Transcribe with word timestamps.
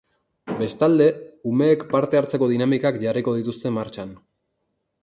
Bestalde, 0.61 1.09
umeek 1.51 1.85
parte 1.93 2.21
hartzeko 2.23 2.51
dinamikak 2.55 2.99
jarriko 3.07 3.39
dituzte 3.43 3.79
martxan. 3.79 4.21